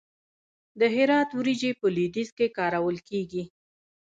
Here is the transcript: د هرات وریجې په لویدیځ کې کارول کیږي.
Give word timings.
د 0.79 0.81
هرات 0.95 1.29
وریجې 1.33 1.71
په 1.79 1.87
لویدیځ 1.95 2.29
کې 2.37 2.47
کارول 2.57 2.97
کیږي. 3.09 3.43